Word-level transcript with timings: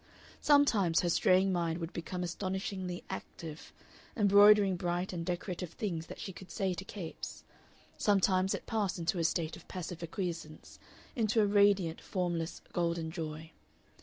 Sometimes 0.39 1.01
her 1.01 1.11
straying 1.11 1.53
mind 1.53 1.77
would 1.77 1.93
become 1.93 2.23
astonishingly 2.23 3.03
active 3.07 3.71
embroidering 4.17 4.75
bright 4.75 5.13
and 5.13 5.23
decorative 5.23 5.73
things 5.73 6.07
that 6.07 6.17
she 6.19 6.33
could 6.33 6.49
say 6.49 6.73
to 6.73 6.83
Capes; 6.83 7.43
sometimes 7.99 8.55
it 8.55 8.65
passed 8.65 8.97
into 8.97 9.19
a 9.19 9.23
state 9.23 9.55
of 9.55 9.67
passive 9.67 10.01
acquiescence, 10.01 10.79
into 11.15 11.39
a 11.39 11.45
radiant, 11.45 12.01
formless, 12.01 12.61
golden 12.73 13.11
joy. 13.11 13.51